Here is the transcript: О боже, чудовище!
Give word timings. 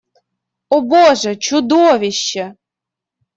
О 0.69 0.79
боже, 0.81 1.35
чудовище! 1.35 2.45